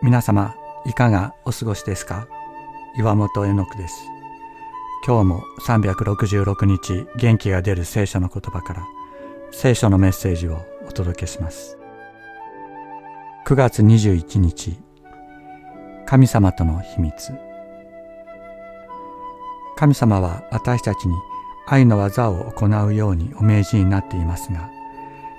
[0.00, 0.54] 皆様
[0.86, 2.28] いかがお過ごしですか？
[2.96, 4.04] 岩本絵の句です。
[5.04, 8.86] 今日も366日元気が出る聖書の言葉から
[9.50, 11.76] 聖書のメッセージをお届けします。
[13.46, 14.78] 9月21日
[16.06, 17.32] 神様との秘密。
[19.76, 21.14] 神様は私たちに
[21.66, 24.70] 愛の技を行うようにお命じになっていますが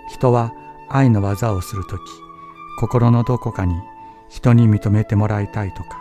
[0.09, 0.53] 人は
[0.89, 2.01] 愛の技をするとき
[2.79, 3.73] 心のどこかに
[4.29, 5.99] 人に認めてもらいたいとか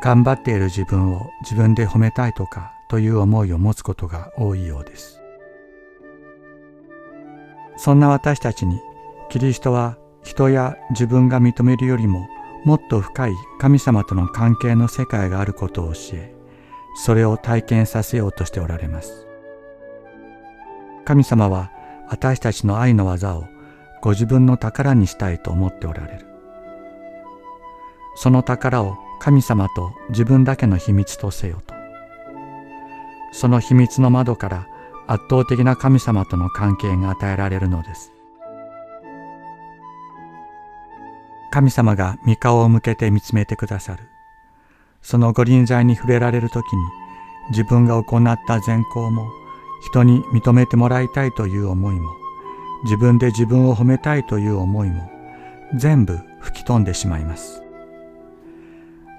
[0.00, 5.20] 頑張っている自分を自分で褒めたいとかという思いを持つことが多いようです。
[7.76, 8.80] そんな私たちに
[9.28, 12.28] キリストは人や自分が認めるよりも
[12.64, 16.34] もっと深い神様との関係の世界があることを教え
[16.96, 19.26] それを体験させようとしておられます。
[21.04, 21.70] 神様は
[22.08, 23.44] 私たちの愛の技を
[24.02, 26.27] ご自分の宝にしたいと思っておられる。
[28.20, 31.74] その宝を神様と自分だけの秘密とせよと。
[33.30, 34.66] その秘密の窓から
[35.06, 38.10] 圧倒的な神様との関係が与えられるのです。
[41.52, 44.02] 神様が御顔を向けて見つめてくださる。
[45.00, 46.82] その御臨在に触れられる時に
[47.50, 49.28] 自分が行った善行も
[49.80, 52.10] 人に認めてもらいたいという思いも
[52.82, 55.08] 自分で自分を褒めたいという思いも
[55.76, 57.67] 全部吹き飛んでしまいます。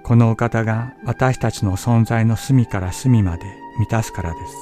[0.10, 3.46] このお方が私たちの存在の隅から隅まで
[3.78, 4.56] 満たすからです。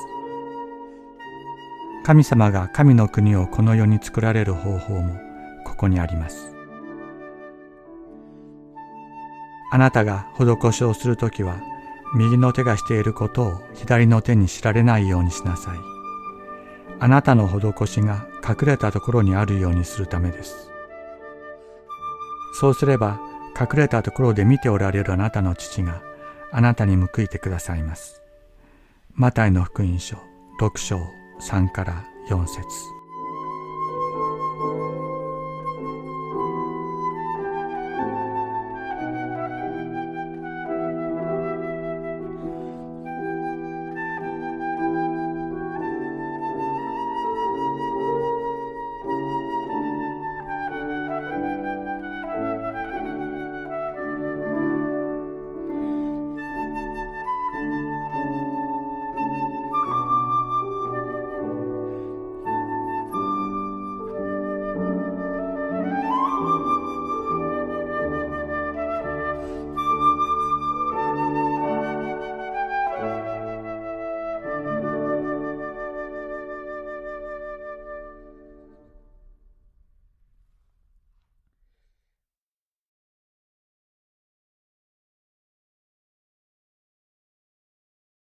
[2.04, 5.18] 神様が神の国をこの世に作られる方法も
[5.66, 6.54] ここにあります。
[9.72, 11.62] あなたが施しをするときは
[12.14, 15.78] 右の手がしていることを左の手に知られないようにしなさい。
[17.00, 20.70] あなたの施しが隠れたところにあるようにするためです。
[22.60, 23.22] そうすれば
[23.60, 26.02] 隠れたところで見ておられるあなたの父が
[26.52, 28.22] あなたに報いてくださいます。
[29.14, 30.18] マタイの福音書
[30.62, 31.00] 6章
[31.42, 32.62] 3から4節